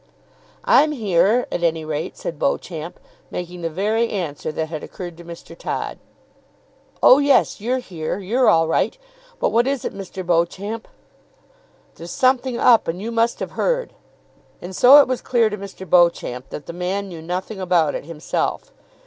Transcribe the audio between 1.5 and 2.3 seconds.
at any rate,"